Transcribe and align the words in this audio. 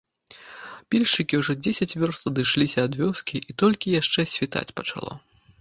Пільшчыкі 0.93 1.39
ўжо 1.41 1.53
дзесяць 1.63 1.97
вёрст 2.03 2.21
адышліся 2.31 2.79
ад 2.89 2.93
вёскі, 3.03 3.45
а 3.49 3.59
толькі 3.63 3.97
яшчэ 4.01 4.29
світаць 4.35 4.69
пачало. 4.83 5.13